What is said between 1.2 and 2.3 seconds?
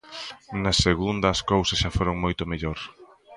as cousas xa foron